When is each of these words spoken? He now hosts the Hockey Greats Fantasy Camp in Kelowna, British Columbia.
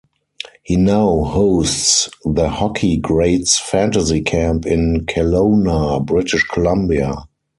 He 0.63 0.77
now 0.77 1.21
hosts 1.25 2.09
the 2.25 2.49
Hockey 2.49 2.97
Greats 2.97 3.59
Fantasy 3.59 4.21
Camp 4.21 4.65
in 4.65 5.05
Kelowna, 5.05 6.03
British 6.03 6.43
Columbia. 6.45 7.13